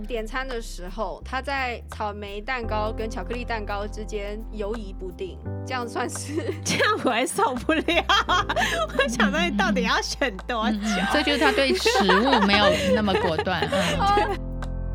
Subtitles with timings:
[0.00, 8.04] 点餐的时候，他在草莓蛋糕跟巧克力蛋糕之间犹疑不定，这样算是这样我还受不了。
[8.98, 10.78] 我想到你到底要选多久？
[10.82, 12.64] 嗯、这就是他对食物没有
[12.94, 13.68] 那么果断。
[13.70, 14.38] 嗯、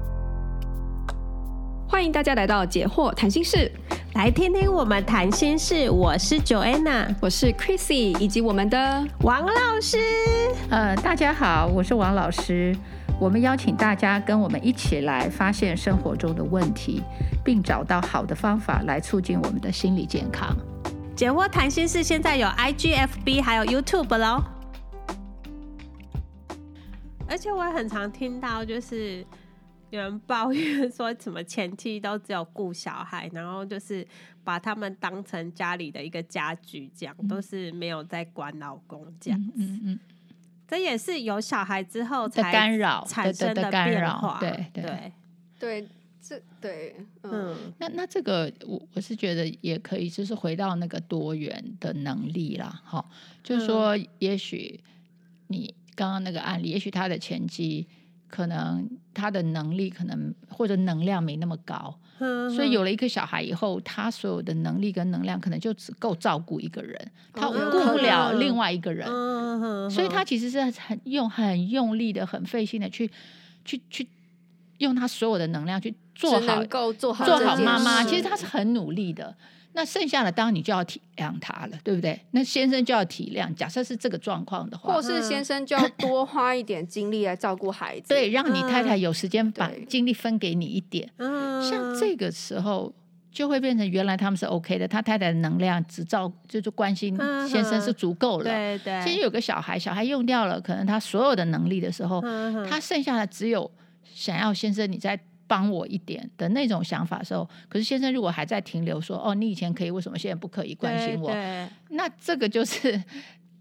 [1.88, 3.72] 欢迎大家来到解惑谈心室，
[4.16, 5.90] 来听听我们谈心事。
[5.90, 9.98] 我是 Joanna，我是 Chrissy，以及我们的王老师。
[10.70, 12.76] 呃，大家好，我是王老师。
[13.20, 17.02] 我们邀请大家跟我们一起来发现生活中的问题，
[17.44, 20.56] 并找到好的方法来促进我们的心理健康。
[21.16, 24.44] 解惑谈心事现在有 IGFB 还有 YouTube 喽。
[27.28, 29.26] 而且我也很常听到，就是
[29.90, 34.08] 有人抱怨说，什么前妻都只有顾小孩，然后就是
[34.44, 39.54] 把他们当成家里的一个家具，这样、嗯、都是没有在管老公这样子。
[39.56, 40.00] 嗯嗯嗯
[40.68, 45.14] 这也是有小孩之后才干扰产生的变化，对对对
[45.60, 45.88] 对，
[46.22, 53.04] 这对嗯，嗯那那这个我我是觉得也可以，就是回到那个多元的能力啦，哈，
[53.42, 54.80] 就是说，也许
[55.48, 57.88] 你刚刚那个案例，也许他的前妻
[58.28, 61.98] 可能他的能力可能或者能量没那么高。
[62.54, 69.08] 所以有了一个小孩以后，他所有的能力跟能量可能就只够照顾一个人，他顾不了另外一个人。
[69.90, 73.10] 所以他其实是很用很用力的、很费心的去
[73.64, 74.08] 去去
[74.80, 78.04] 用他所有的能量去做好，做好做好妈妈。
[78.04, 79.36] 其实他是很努力的。
[79.78, 82.20] 那剩下的，当然你就要体谅他了，对不对？
[82.32, 83.54] 那先生就要体谅。
[83.54, 91.08] 假设是这个状况的话，或是先生就要多花一点精力来照顾孩子， 对，让你太太有时间把精力分给你一点。
[91.18, 92.92] 嗯，像这个时候
[93.32, 97.16] 就会变成原来他们是 OK 的，他太太的能量只照就是关心
[97.48, 98.46] 先生是足够了。
[98.46, 99.00] 对对。
[99.04, 102.20] 其实有个小孩，小孩用掉了可能他所有的能力的时候，
[102.68, 103.70] 他剩下的只有
[104.04, 105.20] 想要先生你在。
[105.48, 111.32] 帮我一点的那种想法的时候，可是先生如果还在停留说，说哦，你以前可以，为什么现在不可以关心我？
[111.90, 113.02] 那这个就是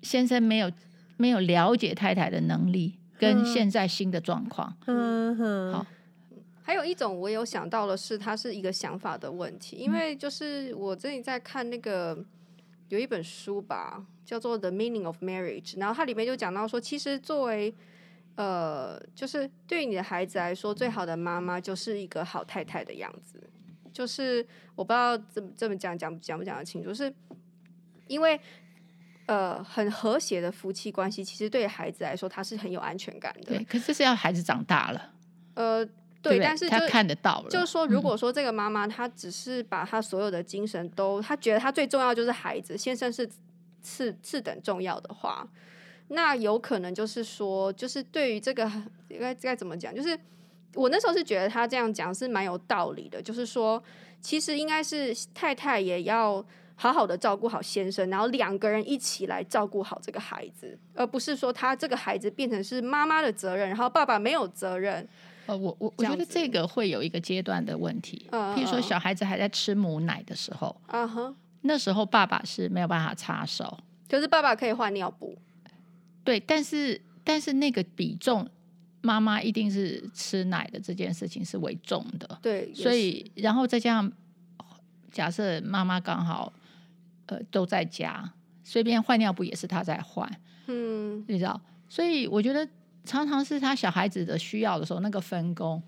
[0.02, 0.70] 先生没有
[1.16, 4.76] 没有了解太太的能力跟现在新的状况。
[4.86, 5.86] 嗯哼，好。
[6.62, 12.18] 还有一种我有想到的是，它是一个想法的问题，因为就是我最近在看那个
[12.88, 17.72] 有一本书吧，叫做《The Meaning of Marriage》，然后它里面就讲到说，其实作为
[18.36, 23.42] 呃，就是对于你的孩子来说，最好的妈妈就是一个好太太的样子。
[23.92, 26.88] 就是我不知道怎么这么讲，讲讲不讲得清楚？
[26.88, 27.12] 就是
[28.06, 28.38] 因为
[29.24, 33.56] 呃，很和谐的夫妻关系，其实对孩子来说，他是很有安全感的。
[33.56, 35.14] 对，可是是要孩子长大了。
[35.54, 35.82] 呃，
[36.20, 37.48] 对但是他看得到了。
[37.48, 43.26] 就是说，如果说这个妈妈她只是把她所有的精神都，她觉得她最重要就是孩子，先生是
[43.80, 45.48] 次次等重要的话。
[46.08, 48.64] 那有可能就是说，就是对于这个
[49.08, 49.94] 应该该怎么讲？
[49.94, 50.18] 就是
[50.74, 53.20] 我那时候是觉得他这样讲是蛮有道理的。
[53.20, 53.82] 就是说，
[54.20, 56.44] 其实应该是太太也要
[56.76, 65.08] 好好的照顾好先生，然后两个人一起来照顾好这个孩子，而不是说他这个孩子变成是妈妈的责任，然后爸爸没有责任。
[65.46, 68.26] 呃，我我我觉得这个会有一个阶段的问题。
[68.30, 73.78] 嗯，譬如说小孩子还在吃母奶的时候，嗯哼，那时候爸爸是没有办法插手，
[74.08, 75.36] 可是爸爸可以换尿布。
[76.26, 78.46] 对，但是但是那个比重，
[79.00, 82.38] 妈妈一定是吃奶的这件事情是为重的。
[82.42, 84.12] 对，所以然后再加上，
[85.10, 86.52] 假设妈妈刚好
[87.26, 88.30] 呃都在家，
[88.62, 90.30] 随便换尿布也是她在换，
[90.66, 92.68] 嗯，你知道，所以我觉得
[93.04, 95.82] 常常是他小孩子的需要的时候，那个分工。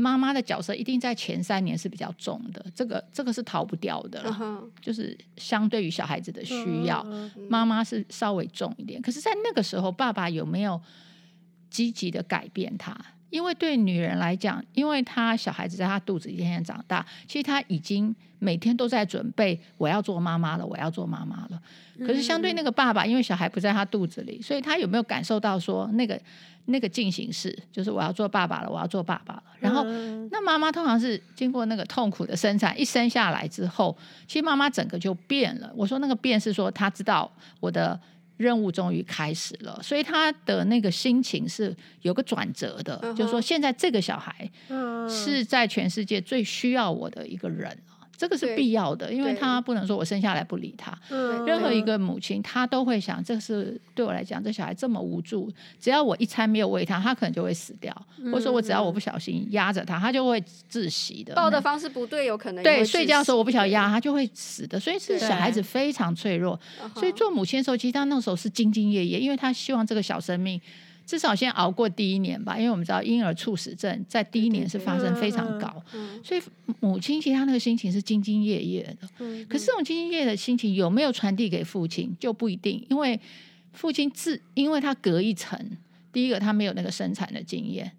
[0.00, 4.30] 妈妈的角色一定在前三年是比较重的，这个这个是逃不掉的了。
[4.30, 4.70] Uh huh.
[4.80, 7.04] 就是相对于小孩子的需要，
[7.50, 7.88] 妈妈、uh.
[7.88, 9.02] 是稍微重一点。
[9.02, 10.80] 可是，在那个时候，爸爸有没有
[11.68, 12.96] 积极的改变他？
[13.30, 21.60] 因为对女人来讲，因为她小孩子在她肚子一天天长大，其实她已经每天都在准备我要做妈妈了，我要做妈妈了。
[22.00, 26.20] 可是相对那个爸爸，因为小孩不在他肚子里，所以他有没有感受到说那个
[26.66, 29.42] 那个进行式，就是我要做爸爸了，我要做爸爸了。
[29.58, 29.82] 然后
[30.30, 35.72] 那妈妈通常是经过那个痛苦的生产，一生下来之后，其实妈妈整个就变了。
[35.74, 37.30] 我说那个变是说，她知道
[37.60, 38.00] 我的。
[38.38, 43.14] 任务终于开始了，所以他的那个心情是有个转折的，uh huh.
[43.14, 44.50] 就是说现在这个小孩
[45.06, 47.76] 是在全世界最需要我的一个人。
[48.18, 50.92] 这个是必要的，因为他不能说我生下来不理他。
[51.08, 55.48] 对任何一个母亲，她都会想，这是对我来讲，这小孩这么无助，
[55.78, 57.94] 只要我一餐没有喂他，他可能就会死掉。
[58.18, 61.32] 嗯、或者说我只要我不小心压着他，他就会窒息的。
[61.36, 64.80] 抱的方式不对，有可能对睡觉的时候我不小心压他，就会死的。
[64.80, 66.58] 所以是小孩子非常脆弱。
[66.96, 70.60] 所以做母亲的时候，其实他那时候是兢兢业业，因为他希望这个小生命。
[71.08, 75.82] 至少先熬过第一年吧，因为我们知道婴儿猝死症在第一年是发生非常高，
[76.22, 76.42] 所以
[76.80, 79.08] 母亲其实她那个心情是兢兢业业的。
[79.46, 83.18] 可是这种兢兢业业的心情有没有传递给父亲就不一定，因为
[83.72, 85.58] 父亲自因为他隔一层，
[86.12, 87.90] 第一个他没有那个生产的经验，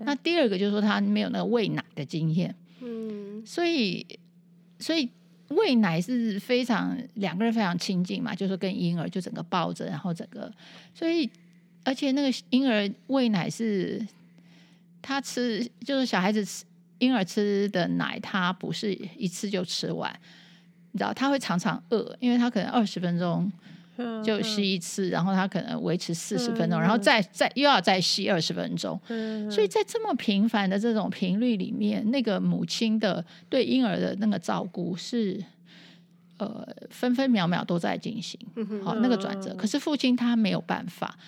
[0.00, 4.04] 那第二个就是说他没有那个喂奶的经验，嗯，所以
[4.80, 5.08] 所以。
[5.50, 10.48] 喂奶是非常两个人非常亲近嘛，就是跟婴儿就整个抱着，然后整个，
[10.94, 11.28] 所以
[11.84, 14.06] 而且那个婴儿喂奶是，
[15.00, 16.64] 他吃就是小孩子吃
[16.98, 20.12] 婴儿吃的奶，他不是一次就吃完，
[20.92, 23.50] 你知道他会常常饿，因为他可能二十分钟。
[24.24, 28.98] 就吸一次，然后他可能维持四十分钟，然后再再又要再吸二十分钟，
[29.50, 35.38] 所以在这么频繁的这种频率里面，那个母亲的对婴儿的那个照顾是
[36.38, 38.40] 呃分分秒秒都在进行，
[38.82, 39.54] 好那个转折。
[39.54, 41.18] 可是父亲他没有办法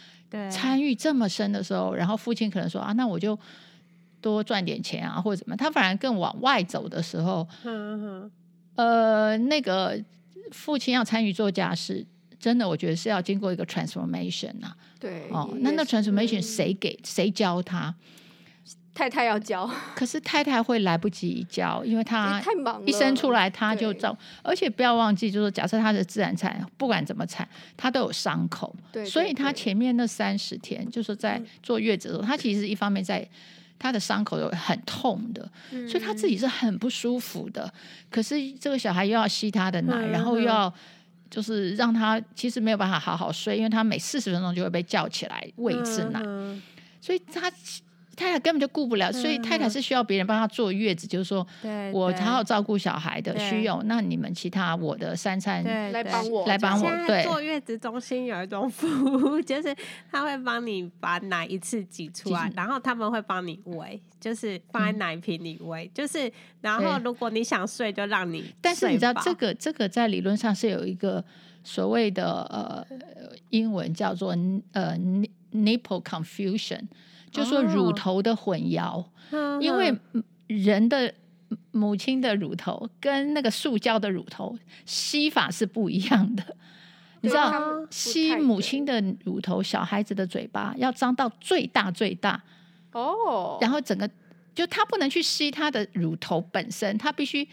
[0.51, 3.39] 参与这么深的时候，然后父亲可能说啊，那我就
[4.21, 7.47] 多赚点钱啊，或者怎么，他反而更往外走的时候，
[8.77, 10.03] 呃，那个
[10.51, 12.07] 父亲要参与做家事。
[12.39, 14.77] 真的，我觉得是要经过一个 transformation 啊。
[14.99, 17.95] 对，哦，那那 transformation 谁给谁教他？
[18.95, 33.27] 太太要教， 可是太太会来不及教，因为她太忙了，一生出来她就照，而且不要忘记，就是假设她的自然产，不管怎么产，她都有伤口，对，所以她前面那三十天，就是在坐月子的时候，她其实一方面在
[33.79, 35.51] 她的伤口有很痛的，
[35.89, 37.73] 所以她自己是很不舒服的。
[38.11, 40.73] 可是这个小孩又要吸她的奶，然后又要。
[41.33, 46.21] 就是让他其实没有办法好好睡，因为他每四十分钟就会被叫起来喂一次奶，
[47.01, 47.51] 所以他
[48.17, 51.47] 太太根本就顾不了，嗯、所以太太是需要别人帮她坐月子，嗯、就是说
[51.93, 57.07] 我好好照顾小孩的需要，那你们其他我的三餐来帮我来帮我。
[57.07, 59.75] 对，坐月子中心有一种服务， 就是
[60.11, 64.01] 他会帮你把奶一次挤出来，然后他们会帮你喂。
[64.21, 68.45] 就是放在奶瓶里喂，嗯、就是然后如果你想睡，就让你。
[68.61, 71.25] 但是你知道这个这个在理论上是有一个
[71.65, 72.87] 所谓的呃
[73.51, 74.31] 英文叫做
[74.71, 74.97] 呃
[75.53, 76.83] nipple confusion，
[77.33, 79.93] 就说乳头的混淆，哦、因为
[80.47, 81.13] 人的
[81.73, 84.57] 母亲的乳头跟那个塑胶的乳头
[84.87, 86.57] 吸法是不一样的。
[87.23, 92.43] 你知道吸母亲的乳头，小孩子的嘴巴要张到最大最大。
[92.93, 93.63] 哦，oh.
[93.63, 94.11] 然后整个
[94.55, 97.49] 就他不能去吸他的乳头本身，他必须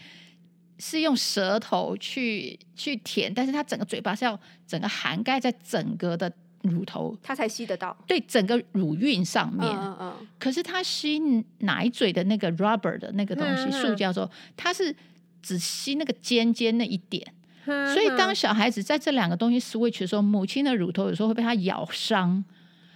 [0.78, 6.30] 是用舌头去去舔，但是他整个嘴巴是要整个涵盖在整个的
[6.62, 7.96] 乳头，他才吸得到。
[8.06, 9.68] 对，整个乳晕上面。
[9.70, 10.10] 嗯嗯。
[10.10, 10.26] Uh, uh.
[10.38, 11.18] 可是他吸
[11.58, 14.94] 奶嘴的那个 rubber 的那个东西，塑胶的时候，他是
[15.42, 17.26] 只吸那个尖尖那一点。
[17.64, 22.42] 所以当小孩子在这两个东西 switch 的时候，母亲的乳头有时候会被他咬伤。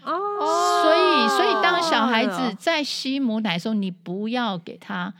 [0.02, 5.14] 哦，所以所以当小孩子在吸母奶的时候，你不要给他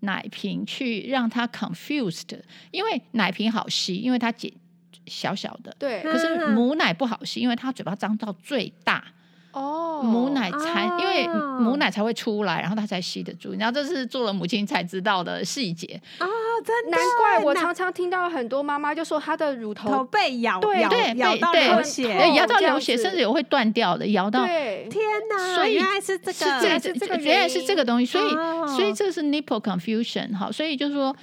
[0.00, 2.38] 奶瓶去让他 confused，
[2.70, 4.50] 因为奶瓶好吸，因为它简
[5.06, 6.02] 小小的，对。
[6.02, 9.04] 可是母奶不好吸，因为它嘴巴张到最大。
[9.52, 11.26] 哦，母奶才因为
[11.58, 13.52] 母奶才会出来，然后他才吸得住。
[13.54, 16.26] 然后这是做了母亲才知道的细节啊，
[16.64, 24.46] 真难怪我常常听到很多妈妈就说她的乳头被咬，对对，咬到流血，咬到流血，甚至有会断掉的，咬到。
[24.46, 24.88] 天
[25.28, 25.56] 哪！
[25.56, 28.06] 所以原来是这个，是这个，原来是这个东西。
[28.06, 28.30] 所以
[28.76, 30.48] 所以这是 nipple confusion 哈。
[30.52, 31.16] 所以就是说，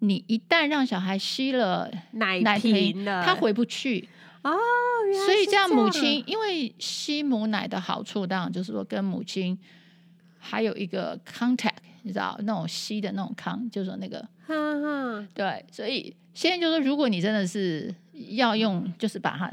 [0.00, 4.08] 你一旦让小孩吸了奶奶瓶，他回不去。
[4.42, 4.56] 哦，
[5.26, 9.58] 所以这样母亲，因为吸母奶的好处，当然就是说跟母亲
[10.38, 17.94] 还有一个 contact，你知道那种吸的那种康，就是说那个，哈哈，对，所以现在就是说，如果你真的是
[18.30, 19.52] 要用，就是把它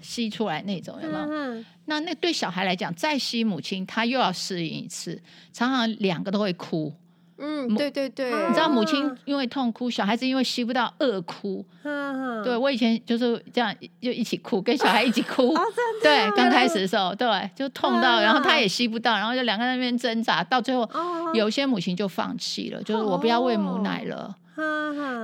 [0.00, 1.64] 吸出来那种，有没有？
[1.86, 5.20] 那那对小孩来讲，再吸母亲，他又要适应一次，
[5.52, 6.94] 常常两个都会哭。
[7.42, 11.64] 嗯，对对对，你知道母亲因为痛哭，小孩子因为吸不到饿哭。
[11.84, 15.54] 嗯，对我以前就是这样，就一起哭，跟小孩一起哭。
[16.02, 20.86] 对，刚开始的时候，对，就痛到，然后他也吸不到，然后就两个人在那边挣扎，到最后
[21.32, 24.36] 有些母亲就放弃了，就是我不要喂母奶了。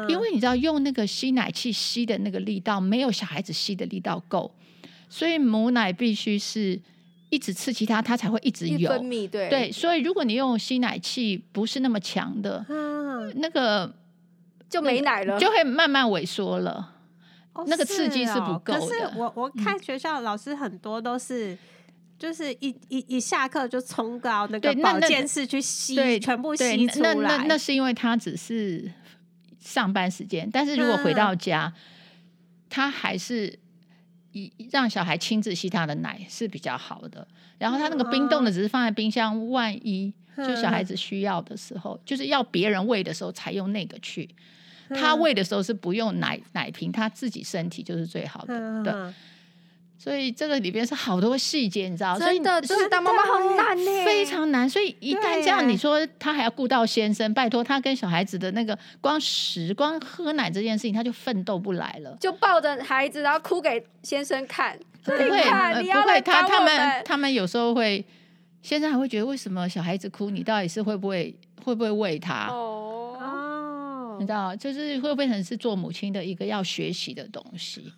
[0.09, 4.51] 因为你知道用那个吸奶器吸的那个力道没有小孩子吸的力道够，
[5.11, 6.81] 所以母奶必须是。
[7.29, 8.89] 一直刺激它，它才会一直有。
[9.29, 13.93] 对对，所以如果你用吸奶器不是那么强的，嗯、那个
[14.71, 16.95] 就没奶了，就会慢慢萎缩了。
[17.53, 18.79] 哦、那个刺激是不够的。
[18.79, 21.59] 可是我我看学校老师很多都是，嗯、
[22.19, 27.15] 就是一一一下课就冲到那个保健室去吸，对全部吸出来。
[27.15, 28.93] 那那那是因为他只是
[29.59, 31.73] 上班时间，但是如果回到家，
[32.71, 33.59] 他、嗯、还是。
[34.71, 37.27] 让小孩亲自吸他的奶是比较好的。
[37.59, 44.29] 然后他那个冰冻的只是放在冰箱，万一就小孩子需要的时候，就是要别人喂的时候才用那个去。
[44.91, 48.83] 他喂的时候是不用奶奶瓶，他自己身体就是最好的。
[48.85, 48.93] 对。
[49.99, 52.19] 所以这个里边是好多细节，你知道？
[52.19, 54.69] 真的，就是当妈妈好难呢，非常难。
[54.69, 62.17] 所以一旦这样，你说他还要顾到先生，拜托他跟小孩子的那个光食、光喝奶这件事情，他就奋斗不来了。
[62.21, 64.79] 就抱着孩子，然后哭给先生看。
[65.03, 68.05] 不会，不会，他他们他们有时候会，
[68.61, 71.35] 先生还会觉得为什么小孩子哭，你到底是会不会
[71.65, 72.49] 会不会喂他？
[72.49, 77.93] 哦，你知道，就是会变成是做母亲的一个要学习的东西。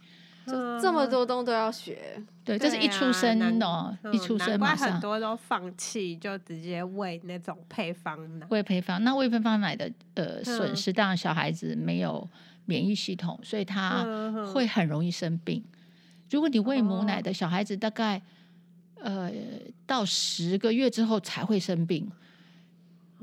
[0.49, 8.47] 就这么多东西都要学，对，这是一出生哦，一出生马上很多都放弃，就直接喂那种配方奶。
[8.51, 12.29] 喂配方，那喂配方奶的呃损失，当然小孩子没有
[12.65, 14.05] 免疫系统，所以他
[14.53, 15.63] 会很容易生病。
[16.31, 18.21] 如果你喂母奶的小孩子，大概
[19.01, 19.31] 呃
[19.87, 22.11] 到十个月之后才会生病。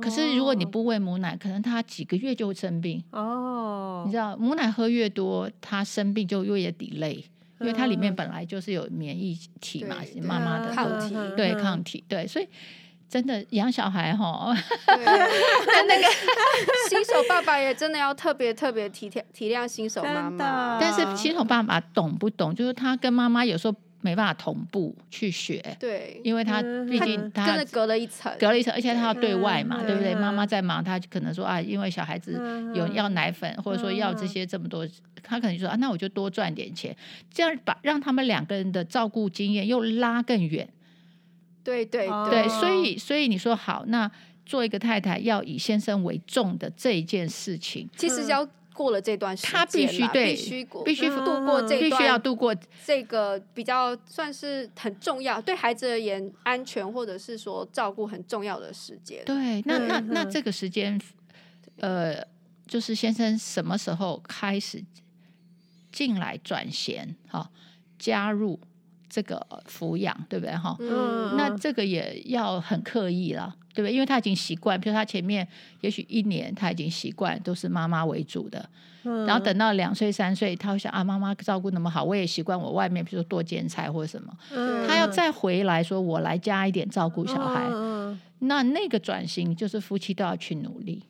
[0.02, 4.04] 可是如果你不喂母奶，可能他几个月就会生病哦。
[4.06, 7.24] 你知道，母奶喝越多，他生病就越 delay，
[7.62, 12.48] 因为它里面本来就是有免疫体嘛，妈妈的抗体，对抗体，对，所以
[13.10, 14.54] 真的养小孩哈，
[14.88, 16.08] 那个
[16.90, 20.78] 新手爸爸也真的要特别特别体贴体谅新手妈妈。
[20.80, 22.54] 但是新手爸爸懂不懂？
[22.54, 23.76] 就是他跟妈妈有时候。
[24.06, 30.14] 没办法同步去学，对，因为他毕竟他真的隔了一层，隔了一层，而且他要对外嘛，对不对？
[30.14, 32.34] 妈妈在忙，他可能说啊，因为小孩子
[32.76, 34.88] 有要奶粉，或者说要这些这么多，
[35.24, 36.96] 他可能就说啊，那我就多赚点钱，
[37.34, 40.70] 这样把让他们两个人的照顾经验又拉更远。
[41.64, 44.10] 对对对，所以所以你说好，那
[44.46, 48.48] 做一个太太要以先生为重的这一件事情，其实要。
[48.76, 52.54] 过了这段时间，他必须对，必须，必须度过这段，必须要度过
[52.86, 59.24] 这个比较算是很重要，对孩子而言安全或者是说照顾很重要的时间。
[59.26, 61.00] 对，那那那这个时间，
[61.78, 62.22] 呃，
[62.68, 64.84] 就是先生什么时候开始
[65.92, 67.50] 进来转衔，哈，
[67.98, 68.60] 加入
[69.10, 70.56] 这个抚养，对不对？
[70.56, 73.56] 哈，嗯，那这个也要很刻意了。
[73.76, 73.94] 对不对？
[73.94, 75.46] 因为他已经习惯，比如他前面
[75.82, 78.70] 也许一年他已经习惯都是妈妈为主的，
[79.04, 91.04] 嗯、然后等到两岁三岁，他会想啊，妈妈照顾那么好，我也习惯我外面比如说多煎菜或者什么，嗯、他要再回来说我来加一点照顾小孩，嗯、那那个转型就是夫妻都要去努力，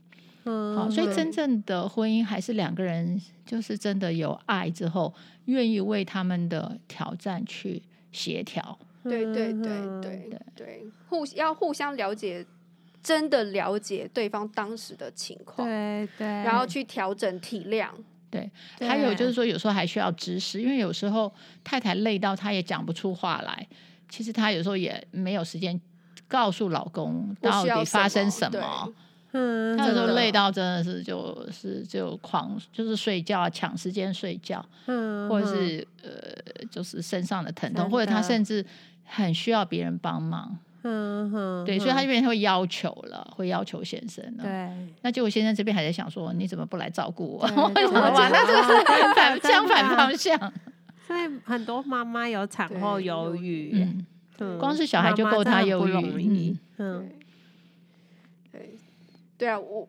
[0.46, 5.14] 嗯、好，所以真正的婚姻还是两个人就是真的有爱之后，
[5.46, 9.62] 愿意为他们的挑战去协调，对对对
[10.02, 12.46] 对对对，互要互相了解。
[13.04, 17.88] 真的了解对方当时的情况，对对，然后去调整体谅，
[18.32, 18.50] 对。
[18.80, 21.32] 还有就是说，有时候还需要知识，因为有时候
[21.64, 23.68] 太太累到她也讲不出话来，
[24.10, 25.80] 其实她有时候也没有时间
[26.28, 28.92] 告诉老公到底发生什么。
[29.38, 36.10] 嗯，他有时候累到真的是就是就狂就是睡觉抢时间睡觉，嗯，或者是呃
[36.72, 38.66] 就是身上的疼痛，或者他甚至
[39.04, 40.58] 很需要别人帮忙。
[40.88, 44.44] 嗯哼，对，所以他这边会要求了，会要求先生了。
[44.44, 47.48] 对，那结果先生这边还在想说，你怎么不来照顾我？
[47.76, 48.12] 为什么？
[48.16, 50.38] 那是反相反方向。
[51.08, 53.86] 所以很多妈妈有产后忧郁，
[54.40, 56.56] 嗯，光是小孩就够他忧郁。
[56.78, 57.10] 嗯，
[58.52, 58.78] 对，
[59.38, 59.88] 对啊，我。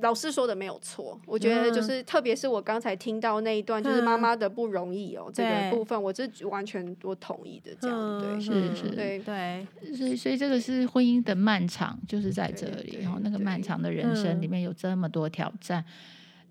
[0.00, 15.84] 老师说的没有错，我觉得就是，特别是我刚才听到那一段，就是妈妈的不容易哦，这个部分我是完全我同意的，这样对，是是，对对，所以所以这个是婚姻的漫长，就是在这里，然后那个漫长的人生里面有这么多挑战，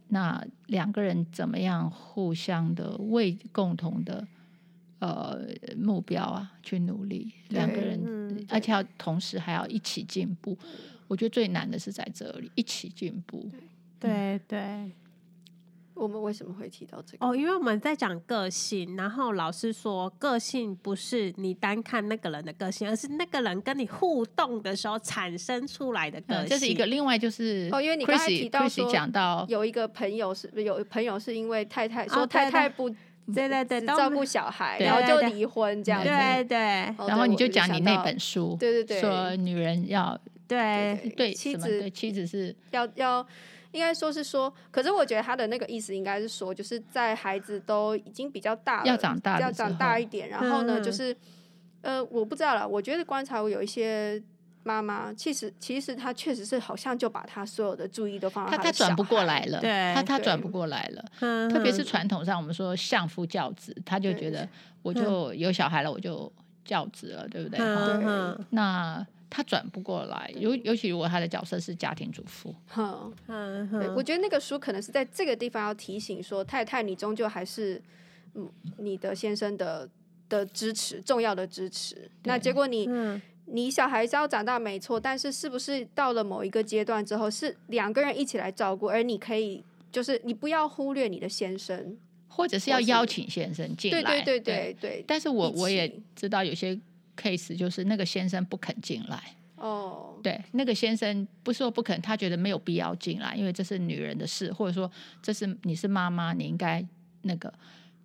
[0.10, 4.24] 那两个人怎么样互相的为共同的
[5.00, 5.40] 呃
[5.76, 10.56] 目标啊去努力，两个人，而且要同时还要一起进步。
[11.14, 13.48] 我觉得最难的是在这里一起进步。
[14.00, 14.92] 对对，对
[15.94, 17.24] 我们为什么会提到这个？
[17.24, 26.46] 哦，因为我们在讲个性，然后老师说个性不是你单看那个人的个性，而是那个人跟你互动的时候产生出来的个性。
[26.46, 32.90] 嗯、这是一个另外就是哦，因为你刚才提到说讲到有一个朋友是有朋友是因为太太说太太不
[33.32, 36.10] 对对对照顾小孩，然后就离婚这样子。
[36.10, 36.58] 对对，
[37.08, 40.20] 然后你就讲你那本书，对对对，说女人要。
[40.54, 43.26] 对对，妻子对妻子是要要，
[43.72, 51.16] 应该说是说，可是我觉得他的那个意思应该是说，就是在孩子都已经比较大了，要长大，要长大一点，然后呢，就是
[51.82, 54.22] 呃，我不知道了，我觉得观察我有一些
[54.64, 61.04] 妈妈，其实其实她确实是好像就把她所有的注意都放在他他转不过来了，对，他他转不过来了。
[61.20, 64.48] 嗯、特别是传统上我们说相夫教子，他就觉得
[64.82, 66.32] 我就有小孩了，我就
[66.64, 67.60] 教子了，对不对？
[67.60, 69.06] 嗯嗯、那
[69.36, 72.54] 他转不过来，尤尤其如果他的角色是家庭主妇。
[73.96, 77.82] 我觉得那个书可能是在这个地方要提醒说，太太你终究还是
[78.36, 78.48] 嗯
[78.78, 79.90] 你的先生的
[80.30, 82.12] 的支持，重要的支持。
[82.26, 82.86] 那结果你。
[82.88, 89.62] 嗯你小孩是要长大没错，但是是不是到了某一个阶段之后，是两个人一起来照顾，而你可以
[89.92, 91.98] 就是你不要忽略你的先生，
[92.30, 94.92] 或者是要邀请先生进来，对对对对对。
[94.92, 96.80] 对但是我我也知道有些
[97.18, 104.92] case 就是那个先生不肯进来哦，对，那个先生不是说不肯，他觉得没有必要进来，因为这是女人的事，或者说
[105.22, 106.86] 这是你是妈妈，你应该
[107.22, 107.54] 那个。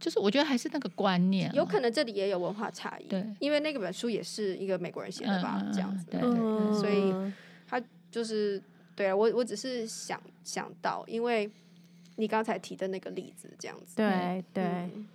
[0.00, 3.08] 就是我觉得还是那个观念，有可能这里也有文化差异。
[3.08, 6.06] 对，因为那个本书也是一个美国人写的吧，嗯、这样子。
[6.08, 7.32] 对，对，对，所以
[7.66, 8.62] 他就是
[8.94, 11.50] 对啊，我我只是想想到，因为
[12.14, 13.96] 你刚才提的那个例子，这样子。
[13.96, 15.08] 对对、嗯、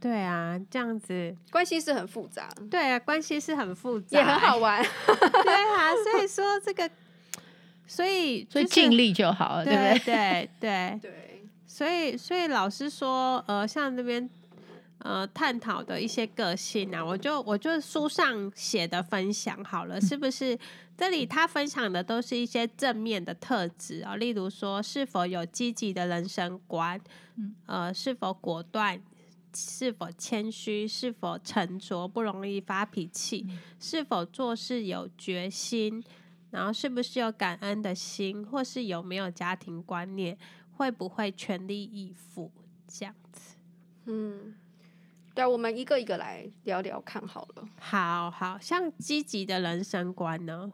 [0.00, 2.48] 对啊，这样子关系是很复杂。
[2.70, 4.82] 对啊，关系是很复杂，也很好玩。
[4.82, 6.90] 对啊，所以说这个，
[7.86, 9.98] 所以、就是、所以尽力就好了，对不对？
[9.98, 11.26] 对对对。
[11.70, 14.28] 所以，所以老师说，呃，像这边，
[14.98, 20.58] 呃，探讨的一些个性啊，我就我就书上写的分享好了，是不是？
[20.98, 27.00] 这里他分享的都是一些正面的特质啊，例如说是否有积极的人生观，
[27.64, 29.00] 呃，是否果断，
[29.54, 33.46] 是否谦虚，是否沉着，不容易发脾气，
[33.78, 36.02] 是否做事有决心，
[36.50, 40.38] 然后是不是有感恩的心，或是有没有家庭观念。
[40.72, 42.50] 会不会全力以赴
[42.88, 43.54] 这样子？
[44.06, 44.54] 嗯，
[45.34, 47.68] 对，我们一个一个来聊聊看好了。
[47.78, 50.72] 好好，像积极的人生观呢？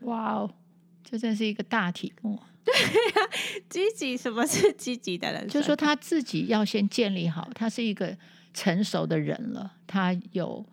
[0.00, 0.54] 哇哦，
[1.02, 2.38] 这真是一个大题目。
[2.64, 2.80] 对呀、
[3.16, 3.20] 啊，
[3.68, 5.46] 积极，什么是积极的人？
[5.48, 8.16] 就是说他自己要先建立好，他是一个
[8.54, 10.64] 成熟的人了，他有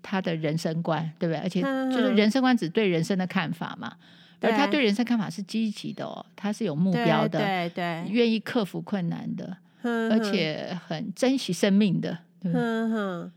[0.00, 1.40] 他的人生观，对不对？
[1.40, 3.96] 而且就是人生观只对人生的看法嘛。
[4.40, 12.18] 而他对人生看法是积极的哦，他是有目标的，对对，愿意克服困难的，而且很珍惜生命的。
[12.44, 13.32] 嗯哼。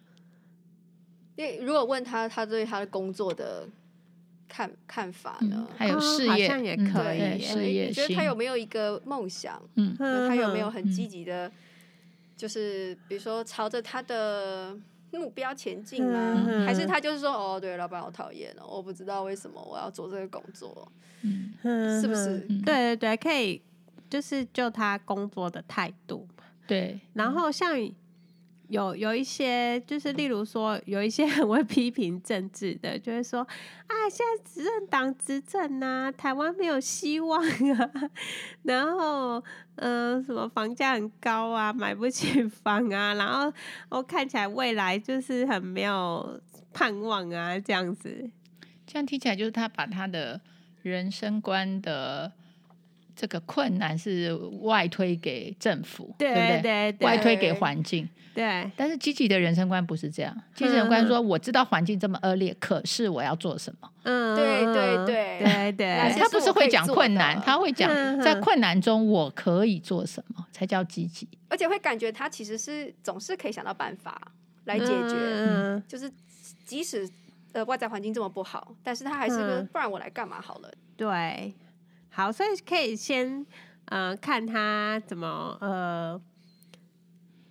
[1.36, 3.68] 因为如果问他，他对他的工作的
[4.52, 5.66] 看看法呢？
[5.78, 7.40] 还有事业，好像也可以。
[7.42, 9.62] 事业，你觉得他有没有一个梦想？
[9.76, 11.50] 嗯，他有没有很积极的，
[12.36, 14.78] 就是比如说朝着他的。
[15.14, 16.46] 目标前进吗？
[16.48, 20.90] 嗯、还是他就是说，哦，对，老板好讨厌哦，我不知道为什么我要做这个工作，
[21.22, 22.40] 嗯，是不是？
[22.66, 23.62] 对对对，可以，
[24.10, 26.26] 就是就他工作的态度，
[26.66, 27.78] 对，然后像。
[28.72, 37.92] 有有一些，就是例如说，有一些 很会批评政治的，就会说啊，现在执政党执政啊，台湾没有希望啊，
[38.64, 39.44] 然后
[39.76, 43.52] 嗯、什么房价很高啊，买不起房啊，然后
[43.90, 46.40] 我看起来未来就是很没有
[46.72, 48.32] 盼望啊，这样子，
[48.88, 50.40] 这样听起来就是他把他的
[50.82, 52.32] 人生观的。
[53.16, 56.92] 这个困难是外推给政府，对对不对？
[56.94, 58.70] 对，外推给环境，对。
[58.76, 63.90] 但是积极的人生观不是这样，积极人生观说，我知道环境这么恶劣，可是我要做什么？
[64.04, 66.20] 嗯，对对对对对。
[66.20, 67.90] 他不是会讲困难，他会讲
[68.22, 71.28] 在困难中我可以做什么，才叫积极。
[71.50, 74.32] 而且会感觉他其实是总是可以想到办法
[74.66, 76.10] 来解决，嗯，就是
[76.66, 77.08] 即使
[77.52, 80.72] 呃外在环境这么不好，但是他还是不然我来干嘛好了？
[80.96, 81.54] 对。
[82.14, 83.46] 好，所以可以先
[83.86, 86.22] 呃看他怎么呃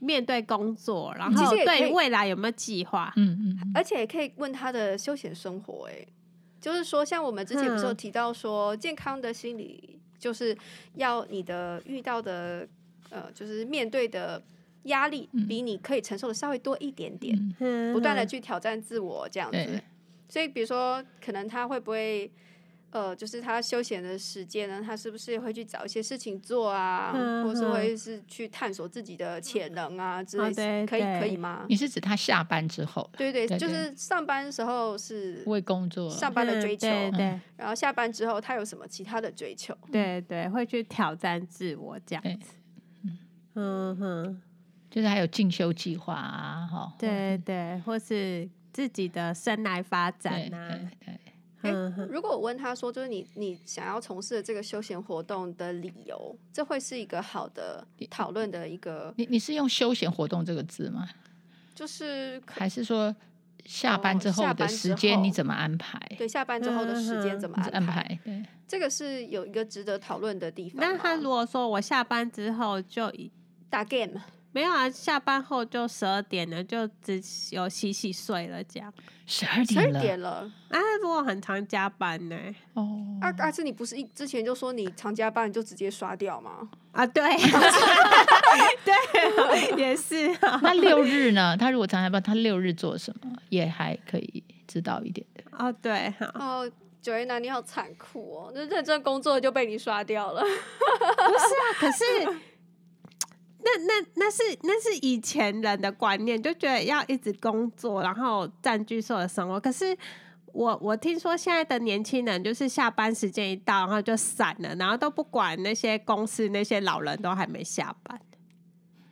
[0.01, 3.11] 面对工作，然后对未来有没有计划？
[3.17, 5.89] 嗯嗯，而且也可以问他的休闲生活。
[5.91, 6.07] 哎，
[6.61, 10.57] 就是说，像我们之前不是有提到说，健康的心理就是
[10.95, 12.69] 要你的遇到的
[13.09, 14.43] 呃，就是面对的
[14.85, 17.35] 压力比你可以承受的稍微多一点点，
[17.95, 19.83] 不断的去挑战自我这样子。
[20.29, 22.31] 所以，比如说，可能他会不会？
[22.91, 30.63] 呃，就是他休闲的时间呢，他是不是会去找一些事情做啊，嗯、或是会是去探索自己的潜能啊之类的？
[30.63, 31.65] 嗯、可以可以吗？
[31.69, 33.09] 你是指他下班之后？
[33.17, 39.77] 对对，对对，就是上班的时候是为工作上班的追求，对，对，对，然后下班之后他有什么其他的追求？
[39.93, 42.55] 对对，会去挑战自我这样子。
[43.05, 43.19] 嗯
[43.55, 44.43] 嗯哼，
[44.91, 51.30] 就是还有进修计划啊，哈，对对，或是自己的生来发展啊，对，对，对。
[51.63, 51.73] 欸、
[52.11, 59.13] 如果我问他说，就是你你想要从事的这个休闲活动的理由，这会是一个好的讨论的一个。
[59.17, 61.09] 你你是用休闲活动这个字吗？
[61.75, 63.15] 就是还是说
[63.65, 66.01] 下班之后的时间你怎么安排？
[66.19, 67.71] 对，下班之后的时间怎么安排？
[67.71, 70.81] 安排对，这个是有一个值得讨论的地方。
[70.81, 73.13] 那他如果说我下班之后就
[73.69, 74.21] 打 game。
[74.53, 78.93] 没有啊，下班后就十二点了，就只有洗洗睡了这样。
[79.27, 80.79] 十二点了，点了啊！
[81.01, 82.37] 如果很常加班呢？
[82.75, 83.53] 哦，啊啊！
[83.53, 86.69] 是你不是一之前就说你常加班你就直接刷掉吗？
[86.91, 87.23] 啊，对，
[88.85, 90.37] 对，也是。
[90.63, 91.57] 那六日呢？
[91.57, 95.45] 他如果常加班，他六日做什么也还可以知道一点的。
[95.57, 96.69] 哦，对，哦
[97.01, 98.53] ，Joanna，你好残酷哦！
[98.53, 100.43] 那认真工作就被你刷掉了。
[100.43, 102.50] 不是啊，可是。
[103.63, 109.61] 那那那是那是以前人的观念，就觉得要一直工作，然后占据所有的生活。
[109.61, 109.97] 可是
[110.53, 118.21] 我我听说现在的年轻人，就是下班时间一到，然后就散了，然后都不管那些公司那些老人都还没下班。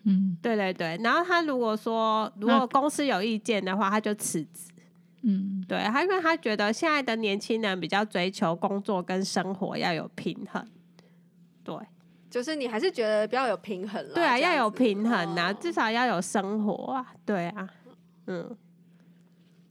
[0.04, 0.98] 嗯，对对对。
[1.02, 4.70] 然后他如果说如果公司有意见的话，他就辞职。
[5.22, 10.66] 嗯，对，他因为他觉得现在的年轻人比较追求工作跟生活要有平衡。
[11.62, 11.76] 对。
[12.30, 17.68] 就是你还是觉得比较有平衡了，对啊，要有平衡呐、啊，哦、至少要有生活啊，对啊，
[18.26, 18.56] 嗯，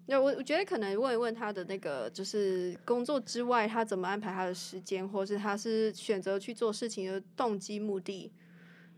[0.08, 8.32] 那我我觉得可能问一问他的那个，就是工作之外他怎么安排他的时间，或是他是选择去做事情的动机目的，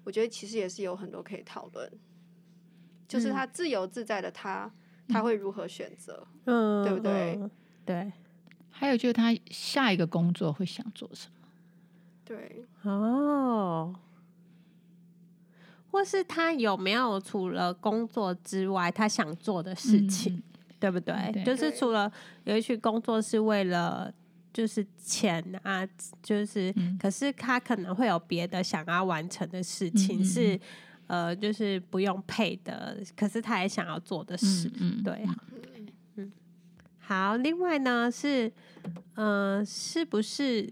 [0.03, 1.91] 我觉得其实也是有很多可以讨论，
[3.07, 4.71] 就是他自由自在的他，
[5.07, 7.35] 嗯、他会如何选择，嗯，对不对？
[7.41, 7.51] 嗯、
[7.85, 8.13] 对，
[8.69, 11.38] 还有就是他下一个工作会想做什么。
[12.29, 12.63] 对。
[12.83, 13.95] 哦，
[15.89, 20.43] 或是他有没有除了工作之外，他想做的事情，嗯、
[20.79, 21.31] 对不对？
[21.33, 22.11] 对，就是除了
[22.43, 24.13] 有一群工作是为了
[24.53, 25.83] 就是钱啊，
[26.21, 30.59] 就是，嗯、可是他可能会有别的想要完成的事情，嗯、是
[31.07, 35.35] 呃，就是不用配的，可是他也想要做的事，嗯、对啊，
[36.17, 36.31] 嗯，
[36.99, 38.51] 好，另外呢是，
[39.15, 40.71] 呃，是不是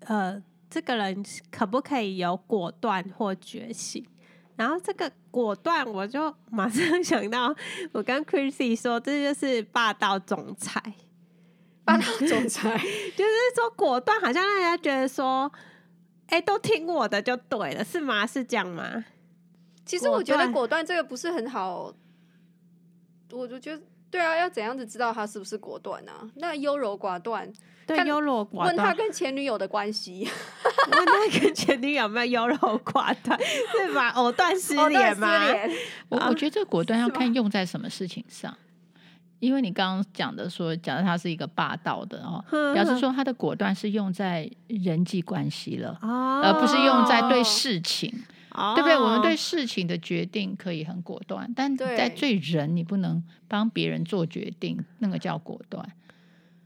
[0.00, 0.42] 呃？
[0.76, 4.06] 这个人可不可以有果断或觉醒？
[4.56, 7.56] 然后这个果断，我就马上 想到，
[7.92, 10.92] 我跟 Chrissy 说，这就是霸道总裁。
[11.82, 12.76] 霸道总裁
[13.16, 15.50] 就是说果断，好像让人家觉得说，
[16.26, 18.26] 哎，都听我的就对了，是吗？
[18.26, 19.06] 是这样吗？
[19.86, 21.90] 其实我觉得果断这个不是很好，
[23.32, 26.30] 我就觉得对啊，要怎样子知道他是不是果断啊？
[26.34, 27.50] 那优柔寡断。
[27.86, 28.66] 对，优柔寡断。
[28.66, 30.28] 问他跟前女友的关系，
[30.90, 33.38] 问他跟前女友有没有优柔寡断，
[33.72, 34.10] 对吧？
[34.10, 35.28] 藕断丝连吗？
[36.08, 38.52] 我我觉得这个果断要 看用在什么事情上，
[39.38, 42.44] 因为你刚刚讲的说，讲的他是一个霸道的哦，
[42.74, 48.10] 表示说他的果断是用在人际关系了，而不是用在对事情，
[48.74, 48.98] 对不对？
[48.98, 55.88] 我们对事情的决定可以很果断，但在对人，你不能帮别人做决定，那个叫果断。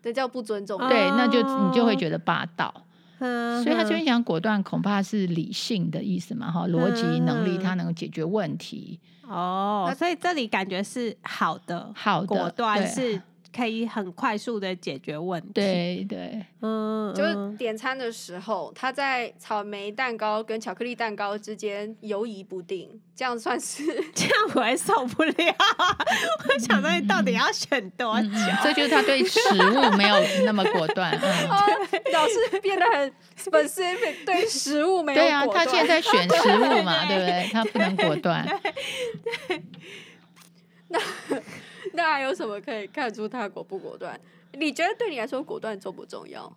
[0.03, 2.73] 这叫不尊重，对，那就你就会觉得霸道。
[3.19, 8.99] 所以他这边讲果断，恐怕是理性的意思嘛，哈，逻辑能力，他能够解决问题。
[9.29, 13.21] 哦，所以这里感觉是好的，好的，果断是。
[13.55, 15.49] 可以很快速的解决问题。
[15.55, 23.85] 对对，嗯，就是点餐的时候，他在草莓蛋糕跟巧克力蛋糕之间犹疑不定，这样算是
[24.15, 25.35] 这样我还受不了。
[26.49, 28.29] 我想到你到底要选多久？
[28.63, 31.13] 这就是他对食物没有那么果断。
[32.13, 35.21] 老是变得很 specific，对食物没有。
[35.21, 37.49] 对啊，他现在选食物嘛，对不对？
[37.53, 38.47] 他不能果断。
[40.89, 41.01] 那。
[41.95, 44.19] 那还有什么可以看出他果不果断？
[44.55, 46.53] 你觉得对你来说果断重不重要？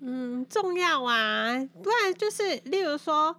[0.00, 1.56] 嗯，重要啊。
[1.82, 3.34] 不然就是，例如说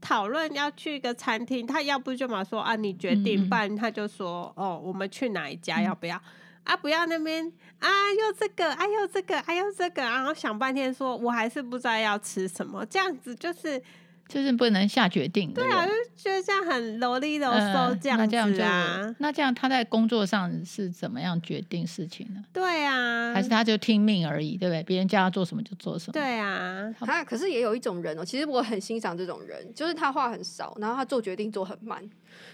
[0.00, 5.82] 讨论要去一个餐厅，他要不就嘛说啊，你决定，不然他就说哦，我们去哪一家？
[5.82, 6.20] 要不要？
[6.64, 13.82] 啊，不要那边啊，又这个，哎呦这个，哎呦这个，然后想半天，说我还是不知道要吃什么，这样子就是。
[14.26, 15.52] 就是不能下决定。
[15.52, 19.14] 对啊，就觉得这样很啰里啰嗦这样子啊。
[19.18, 22.42] 那这样他在工作上是怎么样决定事情呢？
[22.52, 24.82] 对啊，还是他就听命而已，对不对？
[24.84, 26.12] 别人叫他做什么就做什么。
[26.12, 32.02] 对啊，他可是也有一种人哦，其实我很欣赏这种人，就是他话很少，然后他做决定做很慢，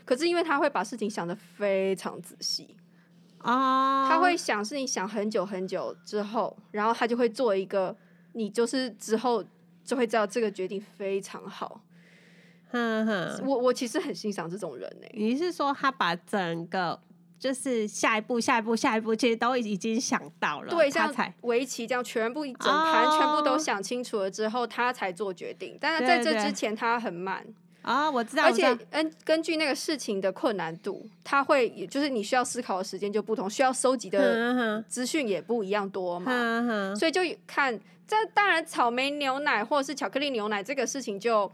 [0.04, 2.74] 可是因为他会把事情想得非常仔细
[3.38, 7.96] 啊，他会想是你想很久很久之后，然后他就会做一个，
[8.32, 9.44] 你就是之后。
[9.84, 11.82] 就会知道这个决定非常好。
[13.44, 15.06] 我我其实很欣赏这种人呢。
[15.12, 17.00] 你是说他把整个
[17.38, 25.76] 就是下一步、下一步、下一步，其实都已经想到了，对，像围棋这样，全部一整盘全部都想清楚了之后，他才做决定。
[25.80, 27.44] 但是在这之前，他很慢。
[27.82, 36.30] 啊、哦，我知道，而且嗯根据那个事情的困难度，他会就是你需要思考的时间就不同，需要收集的资讯也不一样多嘛。
[36.30, 41.50] 嗯嗯、所以就看这当然草莓牛奶或者是巧克力牛奶这个事情就。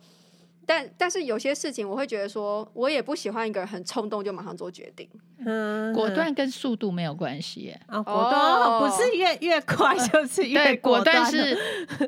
[0.68, 5.08] 但但是有些事情我会觉得说，我也不喜欢一个人很冲动就马上做决定。
[5.38, 7.72] 嗯，果断跟速度没有关系。
[7.86, 11.56] 啊、哦，果断不是越越快就是越果断，果断是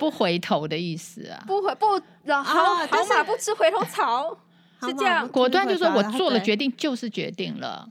[0.00, 1.40] 不回头的意思啊。
[1.46, 1.86] 不回不，
[2.32, 4.36] 好好马不吃回头草，
[4.82, 5.28] 是这样。
[5.28, 7.88] 果断就是说我做了决定就是决定了。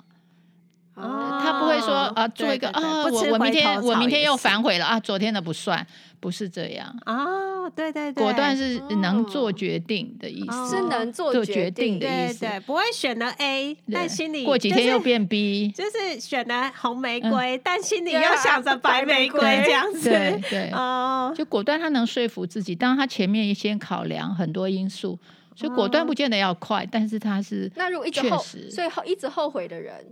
[0.97, 5.86] 哦，他不会说啊，做一个啊，我我明天我明天又反悔了啊，昨天的不算，
[6.19, 20.69] 不是这样啊，对对对，果断是能做决定的意思，是能做决定的意思，对，不会选了 A，但心里过几天又变 B，就是选了红玫瑰，但心里又想着白玫瑰这样子，对对。
[20.71, 25.19] 哦，就果断他能说服自己，当他前面先考量很多因素，
[25.55, 30.03] 所以果断不见得要快，但是他是那如果一直后，所以后一直后悔的人。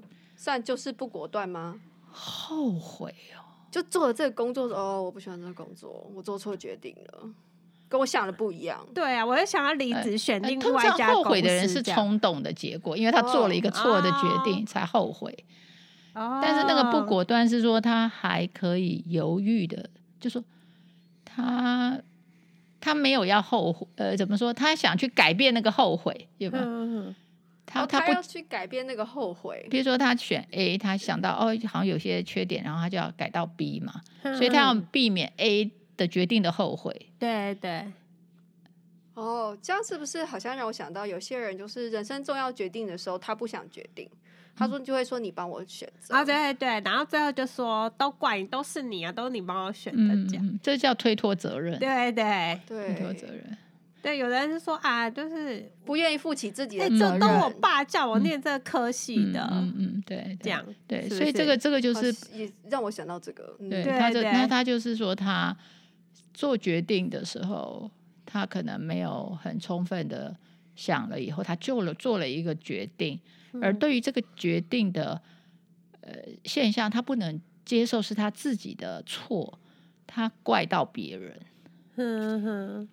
[0.45, 1.79] 算就是不果断吗？
[2.12, 7.27] 后悔哦，就做了这个工作哦，我不喜欢这个工作，我做错决定了，
[7.89, 8.86] 跟我想的不一样。
[8.93, 11.23] 对啊，我就想要离职，选另外一家公司。
[11.23, 15.36] 后悔的人是冲动的结果，因为他做了一个错的决定才后悔。
[16.13, 20.43] 哦，但是那个不果断是说他还可以犹豫的，就说
[21.25, 21.99] 他
[22.79, 24.53] 他没有要后悔，呃，怎么说？
[24.53, 26.60] 他想去改变那个后悔，对吧？
[26.62, 27.15] 嗯
[27.65, 37.10] 他他不要去改变那个后悔，比如说他选 A，他想到哦，好像有些缺点，然后他就要改到 B 嘛，所以他要避免 A 的决定的后悔。
[37.17, 37.86] 对对。
[39.15, 44.10] 哦，这样是不是好像让我想到有些人就是人生重要决定的时候，他不想决定，
[44.56, 51.80] 他说就会说你帮我选择啊，对对，然后最后就说都怪你，都是你啊，都是你帮我选的，这样这叫推脱责任。
[51.80, 53.58] 对对对，推脱责任。
[54.05, 57.19] 对，有的人是说啊，就是不愿意负起自己的责任。
[57.19, 63.57] 这都我爸叫我念这个科系的，嗯嗯，对，这样对，所以这个这个就是也让我想到这个。
[63.67, 65.57] 对，他就那他就是说，他
[66.35, 67.89] 做决定的时候，
[68.27, 70.37] 他可能没有很充分的
[70.75, 73.19] 想了以后，他就了做了一个决定，
[73.59, 75.19] 而对于这个决定的
[76.01, 76.13] 呃
[76.43, 79.57] 现象，他不能接受是他自己的错，
[80.05, 81.41] 他怪到别人。
[81.95, 82.89] 嗯哼。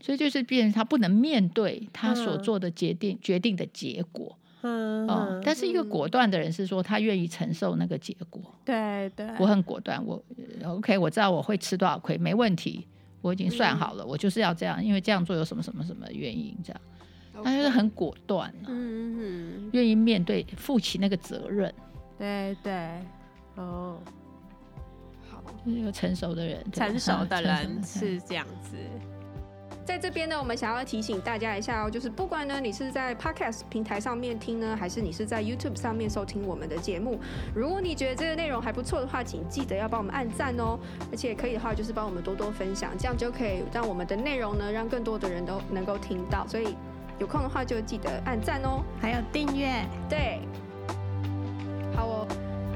[0.00, 10.22] 所以就是变成他不能面对他所做的决定、嗯、决定的结果，嗯，哦、但是一个果断的人是说他愿意承受那个结果，对对，我很果断，我
[10.64, 12.86] OK，我知道我会吃多少亏，没问题，
[13.20, 16.80] 我已经算好了，嗯、我就是要这样，因为这样做有什么什么什么原因，这样，
[17.44, 21.72] 他就是很果断，嗯嗯，愿意面对负起那个责任，
[22.16, 22.72] 对对，
[23.56, 24.00] 哦，
[25.28, 28.76] 好，一个成熟的人，成熟的 人是这样子。
[29.88, 37.18] 在这边呢，我们想要提醒大家一下哦，就是不管呢你是在 Podcast 平台上面听呢，还是你是在 YouTube 上面收听我们的节目，
[37.54, 40.78] 如果你觉得这个内容还不错的话，请记得要帮我们按赞哦，
[41.10, 46.46] 而且可以的话就是帮我们多多分享，这样就可以让我们的内容呢让更多的人都能够听到。
[46.46, 46.76] 所以
[47.18, 49.82] 有空的话就记得按赞哦，还有订阅。
[50.06, 50.40] 对，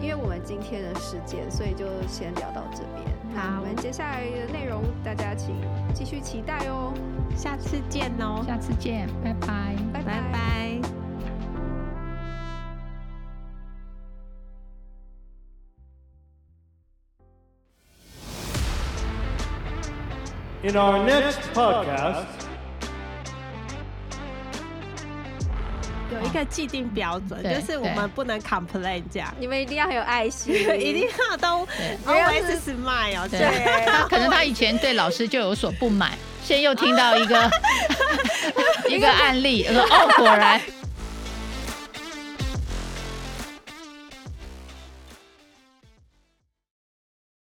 [0.02, 3.06] 因为我们今天的时间，所以就先聊到这边。
[3.32, 5.54] 那，我们接下来的内容，大家请
[5.94, 6.92] 继续期待哦。
[7.36, 10.20] 下次见哦，下次见，拜拜，拜拜。
[10.20, 10.80] 拜拜。
[20.64, 22.41] In our next podcast.
[26.12, 29.32] 有一个既定标准，就是我们不能 complain 这样。
[29.38, 31.66] 你们一定要很有爱心， 一定要都
[32.06, 33.28] always smile。
[33.28, 36.12] 对，可能他以前对老师就有所不满，
[36.44, 37.50] 现在又听到一个
[38.88, 40.60] 一个案例，说哦，果然。